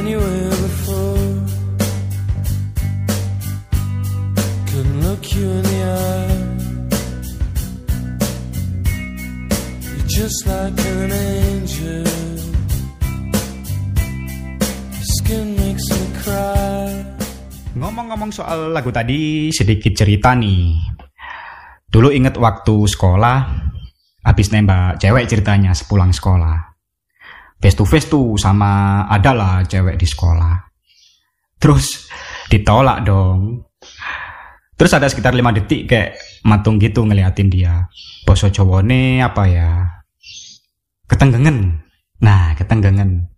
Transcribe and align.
anywhere 0.00 0.48
before. 0.48 1.28
Couldn't 4.72 4.98
look 5.04 5.22
you 5.36 5.44
in 5.44 5.64
the 5.64 5.80
eye. 5.84 6.40
You're 9.84 10.08
just 10.08 10.38
like 10.48 10.78
an 10.80 11.12
angel. 11.12 12.08
Your 14.88 15.08
skin 15.20 15.46
makes 15.60 15.84
me 15.92 16.04
cry. 16.24 17.04
Ngomong-ngomong 17.76 18.32
soal 18.32 18.72
lagu 18.72 18.88
tadi, 18.88 19.52
sedikit 19.52 19.92
cerita 19.92 20.32
nih. 20.32 20.80
Dulu 21.90 22.08
inget 22.08 22.38
waktu 22.40 22.88
sekolah, 22.88 23.38
habis 24.24 24.48
nembak 24.54 25.02
cewek 25.02 25.28
ceritanya 25.28 25.74
sepulang 25.74 26.14
sekolah. 26.14 26.69
Face 27.60 27.76
to 27.76 27.84
face 27.84 28.08
tuh 28.08 28.40
sama 28.40 29.04
adalah 29.04 29.60
cewek 29.68 30.00
di 30.00 30.08
sekolah. 30.08 30.56
Terus 31.60 32.08
ditolak 32.48 33.04
dong. 33.04 33.68
Terus 34.80 34.96
ada 34.96 35.12
sekitar 35.12 35.36
5 35.36 35.52
detik 35.60 35.92
kayak 35.92 36.16
matung 36.48 36.80
gitu 36.80 37.04
ngeliatin 37.04 37.52
dia. 37.52 37.84
Boso 38.24 38.48
cowone 38.48 39.20
apa 39.20 39.44
ya? 39.44 39.70
Ketenggengen. 41.04 41.84
Nah, 42.24 42.56
ketenggengen. 42.56 43.28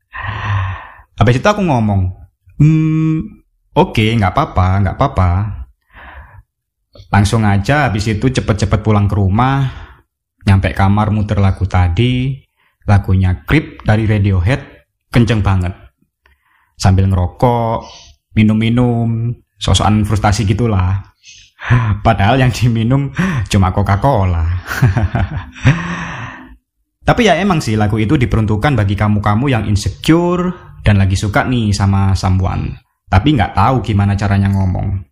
Habis 1.19 1.43
itu 1.43 1.47
aku 1.51 1.67
ngomong, 1.67 2.15
hmm, 2.63 3.43
oke, 3.75 4.07
nggak 4.07 4.33
apa-apa, 4.35 4.69
nggak 4.87 4.97
apa-apa. 4.99 5.31
Langsung 7.11 7.43
aja 7.43 7.91
habis 7.91 8.07
itu 8.07 8.31
cepet-cepet 8.31 8.81
pulang 8.81 9.11
ke 9.11 9.19
rumah, 9.19 9.67
nyampe 10.47 10.71
kamar 10.73 11.11
muter 11.11 11.43
lagu 11.43 11.67
tadi, 11.67 12.39
lagunya 12.87 13.43
Creep 13.47 13.87
dari 13.87 14.07
Radiohead, 14.07 14.61
kenceng 15.13 15.43
banget. 15.45 15.75
Sambil 16.79 17.07
ngerokok, 17.07 17.87
minum-minum, 18.35 19.35
sosokan 19.61 20.03
frustasi 20.03 20.43
gitulah. 20.49 21.15
Padahal 22.07 22.43
yang 22.43 22.51
diminum 22.51 23.15
cuma 23.47 23.71
Coca-Cola. 23.71 24.47
Tapi 27.03 27.27
ya 27.27 27.35
emang 27.39 27.59
sih 27.59 27.75
lagu 27.75 27.99
itu 27.99 28.15
diperuntukkan 28.15 28.79
bagi 28.79 28.95
kamu-kamu 28.95 29.45
yang 29.51 29.65
insecure 29.67 30.55
dan 30.87 31.03
lagi 31.03 31.19
suka 31.19 31.43
nih 31.47 31.75
sama 31.75 32.15
someone. 32.15 32.79
Tapi 33.11 33.35
nggak 33.35 33.59
tahu 33.59 33.83
gimana 33.83 34.15
caranya 34.15 34.51
ngomong. 34.55 35.03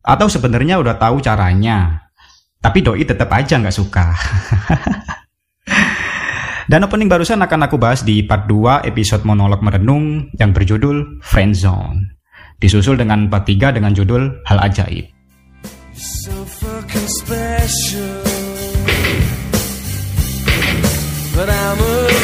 Atau 0.00 0.28
sebenarnya 0.32 0.80
udah 0.80 0.96
tahu 0.96 1.20
caranya. 1.20 2.08
Tapi 2.60 2.80
doi 2.80 3.04
tetap 3.04 3.28
aja 3.30 3.60
nggak 3.60 3.76
suka. 3.76 4.06
Dan 6.66 6.82
opening 6.82 7.06
barusan 7.06 7.38
akan 7.38 7.70
aku 7.70 7.78
bahas 7.78 8.02
di 8.02 8.26
part 8.26 8.50
2 8.50 8.90
episode 8.90 9.22
monolog 9.22 9.62
merenung 9.62 10.34
yang 10.34 10.50
berjudul 10.50 11.22
Friendzone. 11.22 12.18
Disusul 12.58 12.98
dengan 12.98 13.30
part 13.30 13.46
3 13.46 13.70
dengan 13.70 13.94
judul 13.94 14.42
Hal 14.42 14.58
Ajaib. 14.66 15.06
But 21.36 21.52
I'm 21.52 21.78
a 21.78 22.15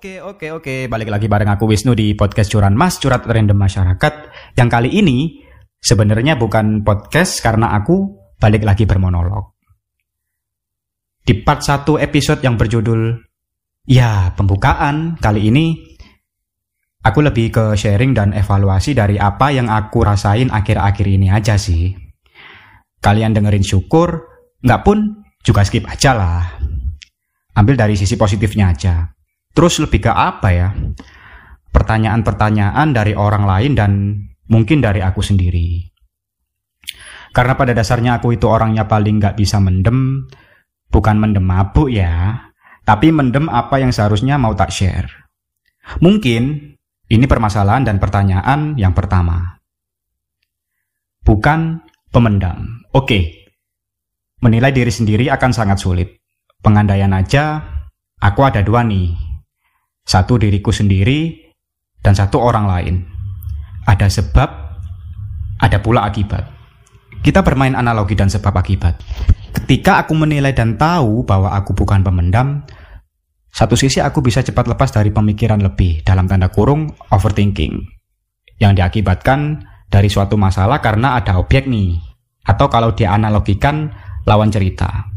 Oke, 0.00 0.16
oke, 0.16 0.48
oke. 0.48 0.74
Balik 0.88 1.12
lagi 1.12 1.28
bareng 1.28 1.52
aku 1.52 1.68
Wisnu 1.68 1.92
di 1.92 2.16
podcast 2.16 2.48
Curan 2.48 2.72
Mas, 2.72 2.96
Curat 2.96 3.20
Random 3.20 3.52
Masyarakat. 3.52 4.32
Yang 4.56 4.68
kali 4.72 4.96
ini 4.96 5.44
sebenarnya 5.76 6.40
bukan 6.40 6.80
podcast 6.80 7.44
karena 7.44 7.76
aku 7.76 8.08
balik 8.40 8.64
lagi 8.64 8.88
bermonolog. 8.88 9.60
Di 11.20 11.44
part 11.44 11.60
1 11.60 12.00
episode 12.00 12.40
yang 12.40 12.56
berjudul 12.56 13.12
Ya, 13.92 14.32
pembukaan 14.40 15.20
kali 15.20 15.52
ini 15.52 15.76
aku 17.04 17.20
lebih 17.20 17.52
ke 17.52 17.64
sharing 17.76 18.16
dan 18.16 18.32
evaluasi 18.32 18.96
dari 18.96 19.20
apa 19.20 19.52
yang 19.52 19.68
aku 19.68 20.00
rasain 20.00 20.48
akhir-akhir 20.48 21.06
ini 21.12 21.28
aja 21.28 21.60
sih. 21.60 21.92
Kalian 23.04 23.36
dengerin 23.36 23.68
syukur, 23.68 24.16
nggak 24.64 24.80
pun 24.80 25.28
juga 25.44 25.60
skip 25.60 25.84
aja 25.84 26.16
lah. 26.16 26.56
Ambil 27.52 27.76
dari 27.76 28.00
sisi 28.00 28.16
positifnya 28.16 28.72
aja. 28.72 29.19
Terus 29.50 29.82
lebih 29.82 30.06
ke 30.06 30.12
apa 30.12 30.48
ya? 30.54 30.68
Pertanyaan-pertanyaan 31.70 32.88
dari 32.90 33.14
orang 33.14 33.44
lain 33.46 33.72
dan 33.74 33.92
mungkin 34.50 34.82
dari 34.82 35.02
aku 35.02 35.22
sendiri. 35.22 35.90
Karena 37.30 37.54
pada 37.54 37.70
dasarnya 37.70 38.18
aku 38.18 38.34
itu 38.34 38.50
orangnya 38.50 38.90
paling 38.90 39.22
nggak 39.22 39.38
bisa 39.38 39.62
mendem, 39.62 40.26
bukan 40.90 41.16
mendem 41.18 41.46
mabuk 41.46 41.86
ya, 41.86 42.50
tapi 42.82 43.14
mendem 43.14 43.46
apa 43.46 43.78
yang 43.78 43.94
seharusnya 43.94 44.34
mau 44.34 44.50
tak 44.58 44.74
share. 44.74 45.06
Mungkin 46.02 46.74
ini 47.10 47.24
permasalahan 47.30 47.86
dan 47.86 48.02
pertanyaan 48.02 48.74
yang 48.74 48.94
pertama. 48.94 49.62
Bukan 51.22 51.86
pemendam. 52.10 52.82
Oke, 52.90 53.46
menilai 54.42 54.74
diri 54.74 54.90
sendiri 54.90 55.30
akan 55.30 55.50
sangat 55.54 55.78
sulit. 55.78 56.18
Pengandaian 56.60 57.14
aja, 57.14 57.62
aku 58.18 58.42
ada 58.42 58.60
dua 58.66 58.82
nih. 58.82 59.29
Satu 60.04 60.40
diriku 60.40 60.74
sendiri, 60.74 61.50
dan 62.00 62.16
satu 62.16 62.40
orang 62.40 62.66
lain. 62.66 62.94
Ada 63.84 64.08
sebab, 64.08 64.48
ada 65.60 65.78
pula 65.80 66.08
akibat. 66.08 66.44
Kita 67.20 67.44
bermain 67.44 67.76
analogi 67.76 68.16
dan 68.16 68.32
sebab 68.32 68.56
akibat. 68.56 68.96
Ketika 69.50 70.00
aku 70.06 70.16
menilai 70.16 70.56
dan 70.56 70.80
tahu 70.80 71.26
bahwa 71.28 71.52
aku 71.52 71.76
bukan 71.76 72.00
pemendam, 72.00 72.64
satu 73.50 73.74
sisi 73.74 74.00
aku 74.00 74.22
bisa 74.24 74.40
cepat 74.40 74.70
lepas 74.70 74.94
dari 74.94 75.12
pemikiran 75.12 75.60
lebih, 75.60 76.06
dalam 76.06 76.30
tanda 76.30 76.48
kurung 76.48 76.88
overthinking, 77.12 77.82
yang 78.62 78.72
diakibatkan 78.78 79.66
dari 79.90 80.06
suatu 80.06 80.38
masalah 80.38 80.78
karena 80.78 81.18
ada 81.18 81.36
objek 81.36 81.66
nih, 81.66 81.98
atau 82.46 82.70
kalau 82.70 82.94
dianalogikan 82.94 83.90
lawan 84.24 84.54
cerita. 84.54 85.10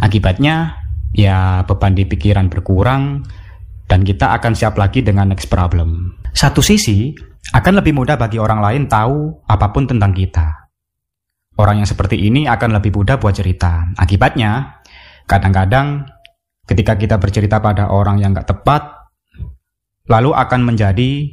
Akibatnya, 0.00 0.80
ya 1.10 1.66
beban 1.66 1.98
di 1.98 2.06
pikiran 2.06 2.46
berkurang, 2.46 3.26
dan 3.90 4.06
kita 4.06 4.38
akan 4.38 4.54
siap 4.54 4.78
lagi 4.78 5.02
dengan 5.02 5.34
next 5.34 5.50
problem. 5.50 6.14
Satu 6.30 6.62
sisi, 6.62 7.10
akan 7.50 7.82
lebih 7.82 7.90
mudah 7.90 8.14
bagi 8.14 8.38
orang 8.38 8.62
lain 8.62 8.82
tahu 8.86 9.42
apa 9.50 9.74
pun 9.74 9.90
tentang 9.90 10.14
kita. 10.14 10.70
Orang 11.58 11.82
yang 11.82 11.90
seperti 11.90 12.14
ini 12.14 12.46
akan 12.46 12.78
lebih 12.78 12.94
mudah 12.94 13.18
buat 13.18 13.34
cerita. 13.34 13.90
Akibatnya, 13.98 14.78
kadang-kadang 15.26 16.06
ketika 16.70 16.94
kita 16.94 17.18
bercerita 17.18 17.58
pada 17.58 17.90
orang 17.90 18.22
yang 18.22 18.30
gak 18.30 18.54
tepat, 18.54 19.10
lalu 20.06 20.30
akan 20.38 20.70
menjadi 20.70 21.26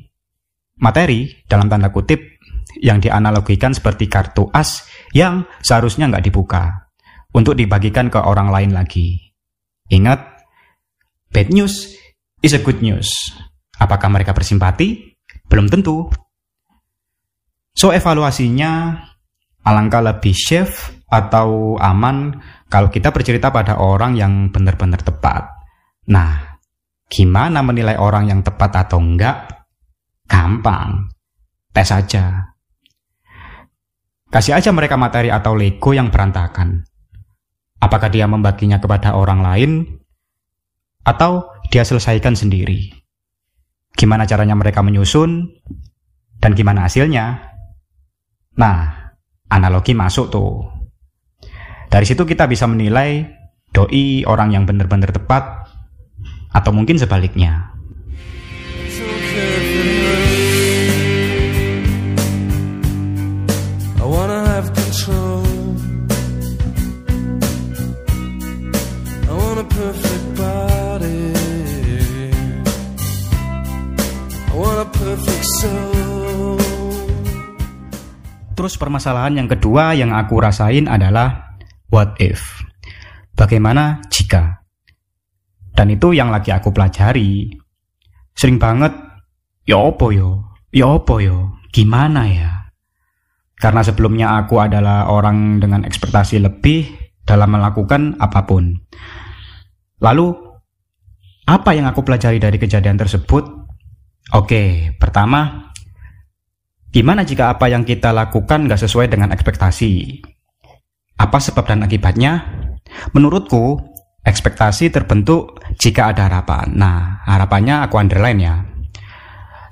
materi 0.82 1.30
dalam 1.46 1.70
tanda 1.70 1.94
kutip 1.94 2.42
yang 2.82 2.98
dianalogikan 2.98 3.78
seperti 3.78 4.10
kartu 4.10 4.50
as 4.54 4.86
yang 5.14 5.46
seharusnya 5.66 6.10
nggak 6.10 6.30
dibuka 6.30 6.90
untuk 7.34 7.58
dibagikan 7.58 8.10
ke 8.10 8.18
orang 8.22 8.54
lain 8.54 8.74
lagi. 8.74 9.34
Ingat, 9.90 10.20
bad 11.34 11.50
news 11.50 11.98
is 12.42 12.54
a 12.54 12.62
good 12.62 12.82
news. 12.82 13.10
Apakah 13.78 14.10
mereka 14.10 14.34
bersimpati? 14.34 15.18
Belum 15.48 15.70
tentu. 15.70 16.10
So 17.78 17.94
evaluasinya 17.94 18.98
alangkah 19.62 20.02
lebih 20.02 20.34
safe 20.34 21.06
atau 21.08 21.78
aman 21.78 22.36
kalau 22.68 22.92
kita 22.92 23.14
bercerita 23.14 23.54
pada 23.54 23.80
orang 23.80 24.18
yang 24.18 24.50
benar-benar 24.50 25.00
tepat. 25.06 25.46
Nah, 26.10 26.58
gimana 27.08 27.64
menilai 27.64 27.96
orang 28.00 28.32
yang 28.32 28.42
tepat 28.42 28.88
atau 28.88 29.00
enggak? 29.00 29.48
Gampang. 30.28 31.08
Tes 31.72 31.94
aja. 31.94 32.56
Kasih 34.28 34.60
aja 34.60 34.76
mereka 34.76 35.00
materi 35.00 35.32
atau 35.32 35.56
Lego 35.56 35.96
yang 35.96 36.12
berantakan. 36.12 36.84
Apakah 37.80 38.12
dia 38.12 38.28
membaginya 38.28 38.82
kepada 38.82 39.16
orang 39.16 39.40
lain 39.40 39.72
atau 41.08 41.56
dia 41.70 41.84
selesaikan 41.86 42.34
sendiri? 42.34 42.92
Gimana 43.98 44.30
caranya 44.30 44.54
mereka 44.54 44.82
menyusun 44.82 45.48
dan 46.38 46.52
gimana 46.54 46.86
hasilnya? 46.86 47.54
Nah, 48.58 48.78
analogi 49.50 49.94
masuk 49.94 50.34
tuh. 50.34 50.66
Dari 51.88 52.04
situ 52.04 52.28
kita 52.28 52.50
bisa 52.50 52.68
menilai 52.68 53.24
doi 53.72 54.26
orang 54.28 54.52
yang 54.52 54.64
benar-benar 54.68 55.14
tepat 55.14 55.72
atau 56.52 56.72
mungkin 56.74 57.00
sebaliknya. 57.00 57.77
Terus 78.68 78.84
permasalahan 78.84 79.40
yang 79.40 79.48
kedua 79.48 79.96
yang 79.96 80.12
aku 80.12 80.44
rasain 80.44 80.92
adalah 80.92 81.56
what 81.88 82.20
if? 82.20 82.68
Bagaimana 83.32 84.04
jika? 84.12 84.60
Dan 85.72 85.96
itu 85.96 86.12
yang 86.12 86.28
lagi 86.28 86.52
aku 86.52 86.76
pelajari. 86.76 87.48
Sering 88.36 88.60
banget, 88.60 88.92
ya 89.64 89.80
opo 89.80 90.12
yo, 90.12 90.52
ya 90.68 90.84
opo 90.84 91.24
yo, 91.24 91.64
gimana 91.72 92.28
ya? 92.28 92.52
Karena 93.56 93.88
sebelumnya 93.88 94.36
aku 94.36 94.60
adalah 94.60 95.16
orang 95.16 95.64
dengan 95.64 95.88
ekspektasi 95.88 96.44
lebih 96.44 96.92
dalam 97.24 97.48
melakukan 97.48 98.20
apa 98.20 98.44
pun. 98.44 98.76
Lalu, 100.04 100.28
apa 101.48 101.72
yang 101.72 101.88
aku 101.88 102.04
pelajari 102.04 102.36
dari 102.36 102.60
kejadian 102.60 103.00
tersebut? 103.00 103.48
Oke, 104.36 104.92
pertama, 105.00 105.67
gimana 106.98 107.22
jika 107.22 107.54
apa 107.54 107.70
yang 107.70 107.86
kita 107.86 108.10
lakukan 108.10 108.66
nggak 108.66 108.82
sesuai 108.82 109.14
dengan 109.14 109.30
ekspektasi? 109.30 110.18
Apa 111.22 111.38
sebab 111.38 111.70
dan 111.70 111.86
akibatnya? 111.86 112.42
Menurutku, 113.14 113.78
ekspektasi 114.26 114.90
terbentuk 114.90 115.62
jika 115.78 116.10
ada 116.10 116.26
harapan. 116.26 116.74
Nah, 116.74 117.22
harapannya 117.30 117.86
aku 117.86 118.02
underline 118.02 118.42
ya. 118.42 118.66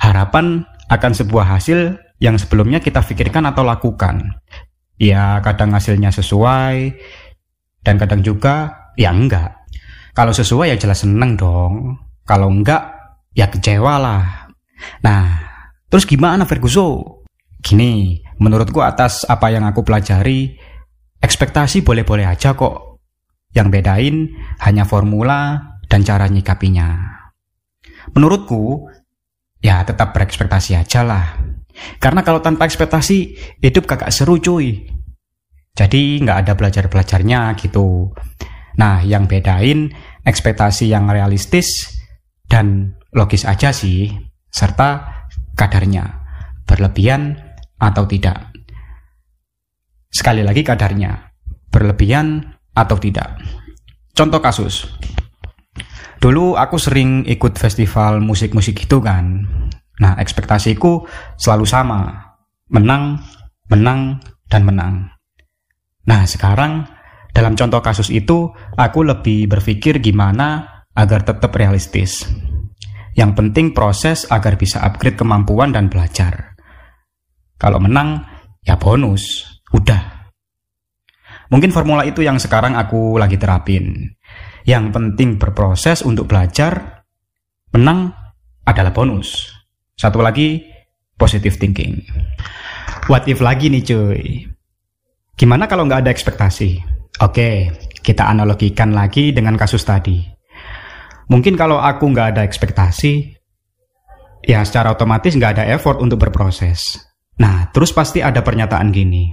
Harapan 0.06 0.69
akan 0.86 1.12
sebuah 1.18 1.50
hasil 1.50 1.98
yang 2.22 2.38
sebelumnya 2.38 2.77
kita 2.77 3.01
pikirkan 3.01 3.50
atau 3.50 3.66
lakukan. 3.66 4.22
Ya, 5.01 5.42
kadang 5.42 5.74
hasilnya 5.74 6.13
sesuai, 6.13 6.94
dan 7.81 7.98
kadang 7.98 8.22
juga 8.22 8.86
ya 9.01 9.10
enggak. 9.10 9.66
Kalau 10.13 10.30
sesuai 10.30 10.72
ya 10.72 10.77
jelas 10.77 11.01
seneng 11.01 11.33
dong. 11.33 11.98
Kalau 12.22 12.54
enggak, 12.54 12.86
ya 13.33 13.50
kecewa 13.50 13.98
lah. 13.98 14.54
Nah, 15.01 15.25
terus 15.89 16.06
gimana 16.06 16.45
Ferguson? 16.45 17.14
Gini, 17.65 18.21
menurutku 18.38 18.77
atas 18.85 19.25
apa 19.25 19.50
yang 19.50 19.65
aku 19.65 19.81
pelajari, 19.81 20.53
ekspektasi 21.17 21.81
boleh-boleh 21.81 22.29
aja 22.29 22.53
kok. 22.53 23.01
Yang 23.57 23.67
bedain 23.73 24.15
hanya 24.62 24.85
formula 24.85 25.57
dan 25.89 26.06
cara 26.06 26.29
nyikapinya. 26.29 26.94
Menurutku, 28.13 28.85
ya 29.65 29.81
tetap 29.81 30.13
berekspektasi 30.13 30.77
aja 30.77 31.01
lah. 31.01 31.41
Karena 31.97 32.21
kalau 32.21 32.38
tanpa 32.45 32.69
ekspektasi, 32.69 33.33
hidup 33.65 33.89
kakak 33.89 34.13
seru 34.13 34.38
cuy. 34.38 34.85
Jadi 35.73 36.21
nggak 36.21 36.45
ada 36.45 36.53
belajar-belajarnya 36.53 37.57
gitu. 37.57 38.13
Nah, 38.77 39.01
yang 39.01 39.25
bedain 39.25 39.89
ekspektasi 40.21 40.94
yang 40.94 41.09
realistis 41.09 41.97
dan 42.45 42.94
logis 43.09 43.41
aja 43.41 43.73
sih, 43.73 44.13
serta 44.53 45.25
kadarnya, 45.57 46.21
berlebihan 46.69 47.44
atau 47.80 48.04
tidak. 48.07 48.56
Sekali 50.07 50.42
lagi 50.42 50.63
kadarnya, 50.63 51.12
berlebihan 51.68 52.39
atau 52.72 52.95
tidak. 52.95 53.36
Contoh 54.16 54.39
kasus. 54.39 54.88
Dulu 56.24 56.56
aku 56.56 56.80
sering 56.80 57.27
ikut 57.27 57.60
festival 57.60 58.24
musik-musik 58.24 58.80
itu 58.80 59.04
kan. 59.04 59.44
Nah, 60.00 60.16
ekspektasiku 60.16 61.04
selalu 61.36 61.66
sama. 61.68 62.01
Menang, 62.72 63.19
menang, 63.68 64.24
dan 64.48 64.63
menang. 64.63 65.12
Nah, 66.07 66.24
sekarang 66.24 66.88
dalam 67.36 67.60
contoh 67.60 67.83
kasus 67.83 68.07
itu, 68.07 68.48
aku 68.80 69.04
lebih 69.04 69.51
berpikir 69.51 70.00
gimana 70.00 70.80
agar 70.95 71.27
tetap 71.27 71.51
realistis. 71.51 72.24
Yang 73.16 73.31
penting 73.36 73.75
proses 73.75 74.24
agar 74.31 74.56
bisa 74.56 74.80
upgrade 74.80 75.19
kemampuan 75.19 75.75
dan 75.75 75.92
belajar. 75.92 76.55
Kalau 77.56 77.80
menang, 77.80 78.24
ya 78.63 78.75
bonus. 78.75 79.46
Udah. 79.72 80.31
Mungkin 81.52 81.69
formula 81.69 82.04
itu 82.04 82.25
yang 82.25 82.42
sekarang 82.42 82.74
aku 82.74 83.22
lagi 83.22 83.38
terapin. 83.38 84.16
Yang 84.66 84.86
penting 84.92 85.38
berproses 85.38 86.02
untuk 86.02 86.25
belajar, 86.25 87.06
menang 87.69 88.12
adalah 88.66 88.90
bonus. 88.92 89.54
Satu 89.94 90.25
lagi, 90.25 90.66
positive 91.16 91.56
thinking. 91.56 92.02
What 93.06 93.30
if 93.30 93.40
lagi 93.40 93.69
nih 93.69 93.86
cuy? 93.86 94.50
Gimana 95.38 95.69
kalau 95.69 95.86
nggak 95.86 96.08
ada 96.08 96.12
ekspektasi? 96.12 96.81
Oke, 97.22 97.72
kita 98.01 98.28
analogikan 98.28 98.92
lagi 98.92 99.31
dengan 99.31 99.56
kasus 99.56 99.86
tadi. 99.86 100.19
Mungkin 101.30 101.56
kalau 101.56 101.78
aku 101.78 102.10
nggak 102.10 102.36
ada 102.36 102.42
ekspektasi, 102.42 103.38
ya 104.46 104.62
secara 104.66 104.94
otomatis 104.94 105.34
nggak 105.38 105.62
ada 105.62 105.66
effort 105.72 106.01
untuk 106.01 106.22
berproses. 106.22 107.06
Nah, 107.40 107.68
terus 107.76 107.92
pasti 107.92 108.24
ada 108.24 108.40
pernyataan 108.40 108.92
gini. 108.96 109.32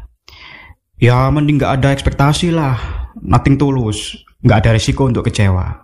Ya, 0.99 1.31
mending 1.31 1.59
nggak 1.59 1.75
ada 1.83 1.89
ekspektasi 1.95 2.55
lah. 2.55 2.79
Nothing 3.19 3.59
tulus. 3.59 4.23
Nggak 4.43 4.59
ada 4.67 4.71
risiko 4.75 5.07
untuk 5.07 5.27
kecewa. 5.27 5.83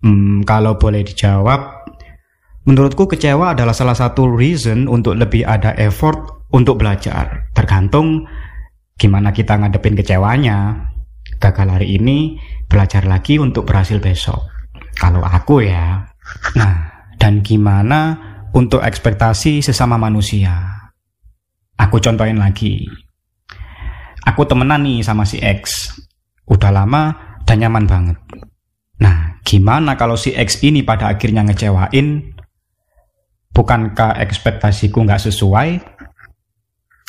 Hmm, 0.00 0.40
kalau 0.48 0.80
boleh 0.80 1.04
dijawab, 1.04 1.88
menurutku 2.64 3.04
kecewa 3.04 3.52
adalah 3.52 3.76
salah 3.76 3.96
satu 3.96 4.28
reason 4.32 4.88
untuk 4.88 5.16
lebih 5.16 5.44
ada 5.44 5.76
effort 5.76 6.48
untuk 6.56 6.80
belajar. 6.80 7.52
Tergantung 7.52 8.24
gimana 8.96 9.32
kita 9.32 9.60
ngadepin 9.60 9.96
kecewanya. 9.96 10.88
Gagal 11.40 11.68
hari 11.68 12.00
ini, 12.00 12.40
belajar 12.68 13.04
lagi 13.04 13.36
untuk 13.36 13.68
berhasil 13.68 14.00
besok. 14.00 14.40
Kalau 14.96 15.20
aku 15.20 15.64
ya. 15.64 16.04
Nah, 16.56 16.76
dan 17.20 17.44
gimana 17.44 18.16
untuk 18.56 18.80
ekspektasi 18.80 19.60
sesama 19.60 20.00
manusia? 20.00 20.79
Aku 21.80 21.96
contohin 21.96 22.36
lagi. 22.36 22.84
Aku 24.28 24.44
temenan 24.44 24.84
nih 24.84 25.00
sama 25.00 25.24
si 25.24 25.40
X. 25.40 25.96
Udah 26.44 26.68
lama 26.68 27.16
dan 27.48 27.64
nyaman 27.64 27.88
banget. 27.88 28.18
Nah, 29.00 29.40
gimana 29.40 29.96
kalau 29.96 30.20
si 30.20 30.36
X 30.36 30.60
ini 30.60 30.84
pada 30.84 31.08
akhirnya 31.08 31.40
ngecewain? 31.48 32.36
Bukankah 33.50 34.20
ekspektasiku 34.20 35.00
nggak 35.08 35.24
sesuai? 35.32 35.68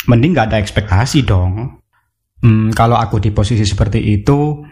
Mending 0.07 0.31
nggak 0.33 0.55
ada 0.55 0.57
ekspektasi 0.63 1.27
dong. 1.27 1.83
Hmm, 2.41 2.73
kalau 2.73 2.97
aku 2.97 3.21
di 3.21 3.29
posisi 3.29 3.67
seperti 3.67 4.01
itu, 4.01 4.63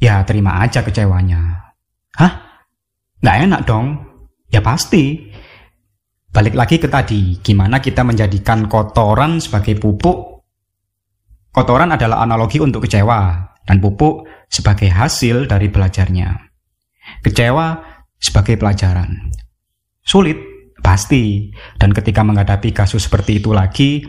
ya 0.00 0.24
terima 0.24 0.58
aja 0.64 0.82
kecewanya. 0.82 1.68
Hah? 2.16 2.32
Nggak 3.22 3.36
enak 3.44 3.60
dong? 3.68 3.86
Ya 4.48 4.64
pasti. 4.64 5.27
Balik 6.38 6.54
lagi 6.54 6.78
ke 6.78 6.86
tadi, 6.86 7.34
gimana 7.42 7.82
kita 7.82 8.06
menjadikan 8.06 8.70
kotoran 8.70 9.42
sebagai 9.42 9.74
pupuk. 9.74 10.46
Kotoran 11.50 11.90
adalah 11.90 12.22
analogi 12.22 12.62
untuk 12.62 12.86
kecewa, 12.86 13.42
dan 13.66 13.82
pupuk 13.82 14.22
sebagai 14.46 14.86
hasil 14.86 15.50
dari 15.50 15.66
belajarnya. 15.66 16.30
Kecewa 17.26 17.82
sebagai 18.22 18.54
pelajaran. 18.54 19.34
Sulit, 19.98 20.38
pasti. 20.78 21.50
Dan 21.74 21.90
ketika 21.90 22.22
menghadapi 22.22 22.70
kasus 22.70 23.10
seperti 23.10 23.42
itu 23.42 23.50
lagi, 23.50 24.06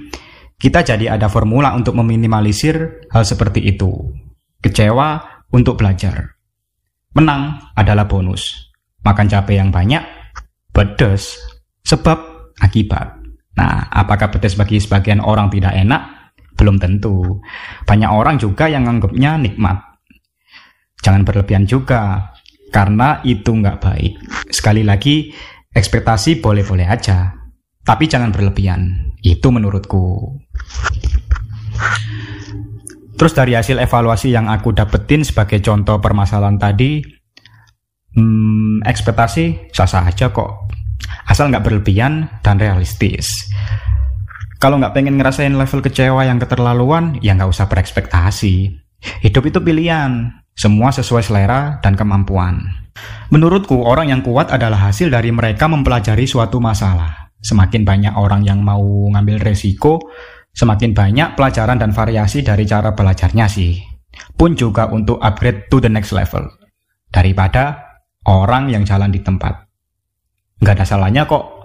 kita 0.53 0.85
jadi 0.85 1.17
ada 1.17 1.33
formula 1.33 1.73
untuk 1.73 1.97
meminimalisir 1.97 3.09
hal 3.09 3.25
seperti 3.25 3.73
itu. 3.73 3.89
Kecewa 4.61 5.17
untuk 5.49 5.81
belajar. 5.81 6.37
Menang 7.17 7.73
adalah 7.73 8.05
bonus. 8.05 8.69
Makan 9.01 9.25
capek 9.25 9.65
yang 9.65 9.73
banyak, 9.73 10.05
pedes, 10.69 11.48
sebab 11.89 12.53
akibat. 12.61 13.17
Nah, 13.57 13.89
apakah 13.89 14.29
pedes 14.29 14.53
bagi 14.53 14.77
sebagian 14.77 15.17
orang 15.17 15.49
tidak 15.49 15.73
enak? 15.73 16.01
Belum 16.53 16.77
tentu. 16.77 17.41
Banyak 17.89 18.11
orang 18.13 18.37
juga 18.37 18.69
yang 18.69 18.85
menganggapnya 18.85 19.41
nikmat. 19.41 19.77
Jangan 21.01 21.25
berlebihan 21.25 21.65
juga, 21.65 22.35
karena 22.69 23.23
itu 23.25 23.49
nggak 23.49 23.81
baik. 23.81 24.13
Sekali 24.53 24.85
lagi, 24.85 25.33
ekspektasi 25.73 26.37
boleh-boleh 26.43 26.85
aja, 26.85 27.33
tapi 27.81 28.05
jangan 28.05 28.29
berlebihan. 28.29 29.15
Itu 29.23 29.49
menurutku. 29.49 30.37
Terus 33.19 33.35
dari 33.35 33.51
hasil 33.51 33.83
evaluasi 33.83 34.31
yang 34.31 34.47
aku 34.47 34.71
dapetin 34.71 35.27
sebagai 35.27 35.59
contoh 35.59 35.99
permasalahan 35.99 36.55
tadi, 36.55 37.03
hmm, 38.15 38.83
ekspektasi 38.87 39.71
sah-sah 39.75 40.07
aja 40.07 40.31
kok. 40.31 40.71
Asal 41.27 41.53
nggak 41.53 41.65
berlebihan 41.65 42.41
dan 42.43 42.57
realistis. 42.57 43.29
Kalau 44.59 44.75
nggak 44.75 44.91
pengen 44.91 45.15
ngerasain 45.15 45.55
level 45.55 45.79
kecewa 45.79 46.27
yang 46.27 46.41
keterlaluan, 46.41 47.15
ya 47.23 47.31
nggak 47.35 47.47
usah 47.47 47.71
berekspektasi. 47.71 48.75
Hidup 49.23 49.47
itu 49.47 49.63
pilihan, 49.63 50.43
semua 50.51 50.91
sesuai 50.91 51.23
selera 51.23 51.79
dan 51.79 51.95
kemampuan. 51.95 52.59
Menurutku, 53.31 53.79
orang 53.87 54.11
yang 54.11 54.19
kuat 54.19 54.51
adalah 54.51 54.91
hasil 54.91 55.07
dari 55.07 55.31
mereka 55.31 55.71
mempelajari 55.71 56.27
suatu 56.27 56.59
masalah. 56.59 57.31
Semakin 57.39 57.87
banyak 57.87 58.13
orang 58.19 58.43
yang 58.43 58.59
mau 58.59 58.83
ngambil 59.15 59.39
resiko, 59.39 60.03
Semakin 60.59 60.91
banyak 60.91 61.37
pelajaran 61.37 61.77
dan 61.77 61.93
variasi 61.93 62.41
dari 62.41 62.65
cara 62.65 62.91
belajarnya 62.91 63.45
sih. 63.47 63.79
Pun 64.35 64.57
juga 64.57 64.89
untuk 64.89 65.21
upgrade 65.21 65.69
to 65.71 65.79
the 65.79 65.91
next 65.91 66.11
level. 66.11 66.45
daripada 67.09 67.89
orang 68.29 68.69
yang 68.69 68.85
jalan 68.85 69.09
di 69.09 69.17
tempat. 69.17 69.68
Nggak 70.59 70.73
ada 70.79 70.85
salahnya 70.85 71.23
kok. 71.25 71.59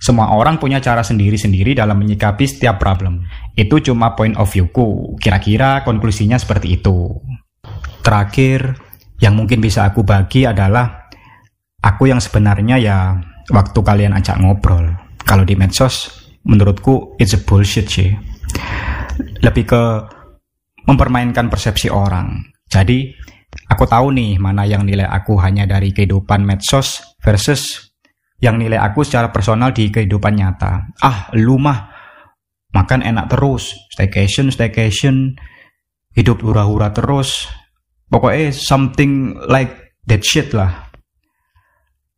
Semua 0.00 0.32
orang 0.32 0.56
punya 0.56 0.80
cara 0.80 1.04
sendiri-sendiri 1.04 1.76
dalam 1.76 2.00
menyikapi 2.00 2.48
setiap 2.48 2.80
problem. 2.80 3.20
Itu 3.52 3.84
cuma 3.84 4.16
point 4.16 4.32
of 4.40 4.48
view-ku. 4.48 5.14
Kira-kira 5.20 5.84
konklusinya 5.84 6.40
seperti 6.40 6.80
itu. 6.80 7.20
Terakhir, 8.00 8.80
yang 9.20 9.36
mungkin 9.36 9.60
bisa 9.60 9.84
aku 9.84 10.00
bagi 10.00 10.48
adalah 10.48 11.12
aku 11.84 12.08
yang 12.08 12.16
sebenarnya 12.16 12.80
ya 12.80 12.98
waktu 13.52 13.76
kalian 13.76 14.16
ajak 14.16 14.40
ngobrol. 14.40 14.88
Kalau 15.20 15.44
di 15.44 15.52
medsos, 15.52 16.08
menurutku 16.48 17.20
it's 17.20 17.36
a 17.36 17.40
bullshit 17.44 17.84
sih. 17.92 18.16
Lebih 19.44 19.64
ke 19.68 19.82
mempermainkan 20.88 21.52
persepsi 21.52 21.92
orang. 21.92 22.40
Jadi, 22.72 23.12
aku 23.68 23.84
tahu 23.84 24.16
nih 24.16 24.40
mana 24.40 24.64
yang 24.64 24.88
nilai 24.88 25.04
aku 25.04 25.36
hanya 25.44 25.68
dari 25.68 25.92
kehidupan 25.92 26.40
medsos 26.40 27.04
versus 27.20 27.89
yang 28.40 28.56
nilai 28.56 28.80
aku 28.80 29.04
secara 29.04 29.28
personal 29.28 29.70
di 29.70 29.92
kehidupan 29.92 30.32
nyata. 30.36 30.96
Ah, 31.04 31.28
lu 31.36 31.60
mah 31.60 31.92
makan 32.72 33.04
enak 33.04 33.28
terus, 33.36 33.76
staycation, 33.92 34.48
staycation, 34.48 35.36
hidup 36.16 36.40
hura-hura 36.40 36.90
terus. 36.90 37.46
Pokoknya 38.10 38.50
something 38.50 39.38
like 39.46 40.00
that 40.08 40.24
shit 40.24 40.50
lah. 40.56 40.90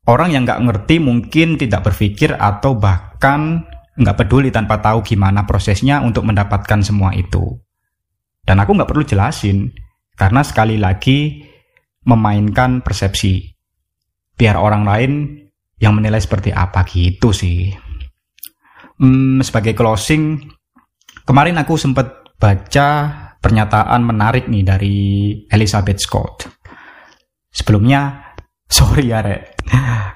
Orang 0.09 0.35
yang 0.35 0.43
nggak 0.47 0.63
ngerti 0.67 0.99
mungkin 0.99 1.61
tidak 1.61 1.87
berpikir 1.91 2.35
atau 2.35 2.75
bahkan 2.75 3.63
nggak 3.99 4.25
peduli 4.25 4.49
tanpa 4.51 4.81
tahu 4.81 5.05
gimana 5.05 5.45
prosesnya 5.45 6.01
untuk 6.01 6.27
mendapatkan 6.27 6.81
semua 6.81 7.13
itu. 7.15 7.61
Dan 8.43 8.59
aku 8.59 8.75
nggak 8.75 8.91
perlu 8.91 9.07
jelasin, 9.07 9.71
karena 10.19 10.43
sekali 10.43 10.75
lagi 10.81 11.47
memainkan 12.03 12.83
persepsi. 12.83 13.55
Biar 14.35 14.59
orang 14.59 14.83
lain 14.83 15.13
yang 15.83 15.99
menilai 15.99 16.23
seperti 16.23 16.55
apa 16.55 16.87
gitu 16.87 17.35
sih. 17.35 17.75
Hmm, 19.03 19.43
sebagai 19.43 19.75
closing, 19.75 20.39
kemarin 21.27 21.59
aku 21.59 21.75
sempat 21.75 22.39
baca 22.39 22.89
pernyataan 23.43 24.01
menarik 24.07 24.47
nih 24.47 24.63
dari 24.63 24.97
Elizabeth 25.51 25.99
Scott. 25.99 26.47
Sebelumnya, 27.51 28.31
sorry 28.79 29.11
ya 29.11 29.27
Rek, 29.27 29.59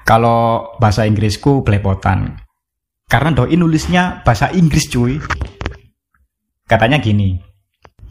kalau 0.07 0.71
bahasa 0.79 1.03
Inggrisku 1.03 1.67
belepotan. 1.67 2.39
Karena 3.07 3.31
doi 3.31 3.55
nulisnya 3.55 4.23
bahasa 4.23 4.51
Inggris 4.51 4.91
cuy. 4.91 5.15
Katanya 6.67 6.99
gini, 6.99 7.39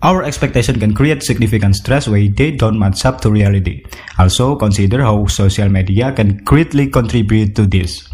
Our 0.07 0.23
expectation 0.23 0.79
can 0.79 0.95
create 0.95 1.27
significant 1.27 1.75
stress 1.75 2.07
when 2.07 2.31
they 2.39 2.55
don't 2.55 2.79
match 2.79 3.03
up 3.03 3.19
to 3.27 3.29
reality. 3.35 3.83
Also, 4.23 4.55
consider 4.55 5.03
how 5.03 5.27
social 5.27 5.67
media 5.67 6.15
can 6.15 6.39
greatly 6.47 6.87
contribute 6.87 7.59
to 7.59 7.67
this. 7.67 8.07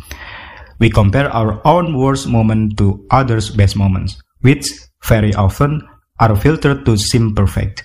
We 0.80 0.88
compare 0.88 1.28
our 1.28 1.60
own 1.68 1.92
worst 1.92 2.32
moment 2.32 2.80
to 2.80 3.04
others' 3.12 3.52
best 3.52 3.76
moments, 3.76 4.16
which 4.40 4.72
very 5.04 5.36
often 5.36 5.84
are 6.16 6.32
filtered 6.32 6.88
to 6.88 6.96
seem 6.96 7.36
perfect. 7.36 7.84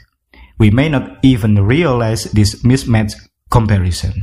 We 0.55 0.71
may 0.71 0.87
not 0.87 1.19
even 1.19 1.59
realize 1.67 2.31
this 2.31 2.63
mismatch 2.63 3.11
comparison. 3.51 4.15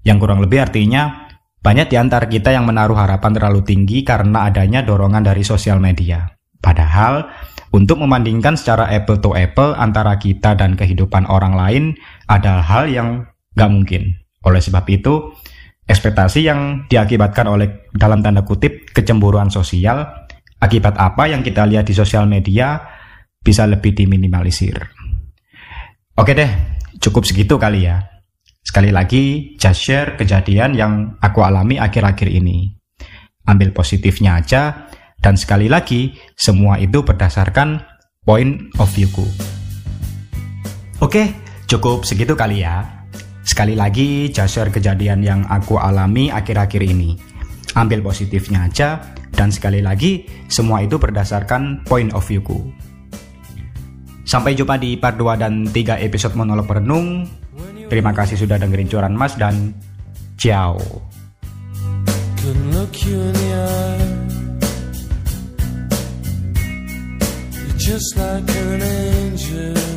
Yang 0.00 0.16
kurang 0.24 0.40
lebih 0.40 0.64
artinya, 0.64 1.28
banyak 1.60 1.92
di 1.92 2.00
antara 2.00 2.24
kita 2.24 2.56
yang 2.56 2.64
menaruh 2.64 2.96
harapan 2.96 3.36
terlalu 3.36 3.68
tinggi 3.68 4.00
karena 4.00 4.48
adanya 4.48 4.80
dorongan 4.80 5.28
dari 5.28 5.44
sosial 5.44 5.76
media. 5.76 6.24
Padahal, 6.56 7.28
untuk 7.72 8.04
membandingkan 8.04 8.54
secara 8.54 8.88
apple 8.92 9.18
to 9.24 9.32
apple 9.32 9.72
antara 9.74 10.20
kita 10.20 10.52
dan 10.52 10.76
kehidupan 10.76 11.24
orang 11.26 11.56
lain 11.56 11.84
adalah 12.28 12.60
hal 12.60 12.84
yang 12.88 13.08
gak 13.56 13.72
mungkin. 13.72 14.12
Oleh 14.44 14.60
sebab 14.60 14.84
itu, 14.92 15.32
ekspektasi 15.88 16.44
yang 16.44 16.84
diakibatkan 16.86 17.48
oleh 17.48 17.88
dalam 17.96 18.20
tanda 18.20 18.44
kutip 18.44 18.92
kecemburuan 18.92 19.48
sosial 19.48 20.04
akibat 20.62 20.94
apa 21.00 21.26
yang 21.26 21.40
kita 21.40 21.66
lihat 21.66 21.88
di 21.88 21.94
sosial 21.96 22.28
media 22.28 22.78
bisa 23.42 23.66
lebih 23.66 23.96
diminimalisir. 23.96 24.78
Oke 26.14 26.36
deh, 26.36 26.50
cukup 27.02 27.26
segitu 27.26 27.58
kali 27.58 27.88
ya. 27.88 28.04
Sekali 28.62 28.94
lagi, 28.94 29.56
just 29.58 29.82
share 29.82 30.14
kejadian 30.14 30.78
yang 30.78 30.92
aku 31.18 31.42
alami 31.42 31.82
akhir-akhir 31.82 32.30
ini. 32.30 32.70
Ambil 33.42 33.74
positifnya 33.74 34.38
aja, 34.38 34.86
dan 35.22 35.38
sekali 35.38 35.70
lagi, 35.70 36.18
semua 36.34 36.82
itu 36.82 37.00
berdasarkan 37.06 37.78
point 38.26 38.58
of 38.82 38.90
view-ku. 38.90 39.22
Oke, 40.98 41.30
cukup 41.70 42.02
segitu 42.02 42.34
kali 42.34 42.66
ya. 42.66 43.06
Sekali 43.46 43.78
lagi, 43.78 44.30
jasar 44.30 44.70
kejadian 44.70 45.22
yang 45.22 45.40
aku 45.46 45.78
alami 45.78 46.30
akhir-akhir 46.30 46.82
ini. 46.82 47.14
Ambil 47.78 48.02
positifnya 48.02 48.66
aja, 48.66 49.02
dan 49.32 49.50
sekali 49.50 49.82
lagi, 49.82 50.26
semua 50.46 50.82
itu 50.84 50.98
berdasarkan 50.98 51.86
point 51.86 52.10
of 52.14 52.26
view-ku. 52.26 52.70
Sampai 54.22 54.54
jumpa 54.54 54.78
di 54.78 54.94
part 54.94 55.18
2 55.18 55.34
dan 55.38 55.66
3 55.66 55.98
episode 56.02 56.38
monolog 56.38 56.70
perenung. 56.70 57.26
Terima 57.90 58.14
kasih 58.14 58.38
sudah 58.38 58.56
dengerin 58.56 58.88
curan 58.88 59.14
mas 59.18 59.34
dan 59.36 59.74
ciao. 60.38 60.78
Just 67.84 68.16
like 68.16 68.48
an 68.48 68.82
angel. 68.82 69.91